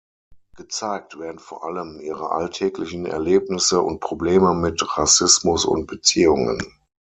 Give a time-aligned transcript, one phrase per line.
[0.55, 6.73] Gezeigt werden vor allem ihre alltäglichen Erlebnisse und Probleme mit Rassismus und Beziehungen.